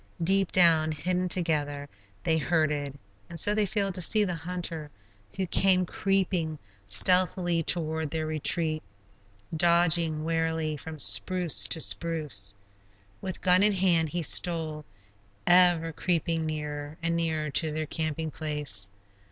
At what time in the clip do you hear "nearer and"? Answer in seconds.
16.47-17.15